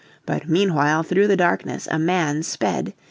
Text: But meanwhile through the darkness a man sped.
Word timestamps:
But 0.25 0.49
meanwhile 0.49 1.03
through 1.03 1.27
the 1.27 1.37
darkness 1.37 1.87
a 1.91 1.99
man 1.99 2.41
sped. 2.41 2.95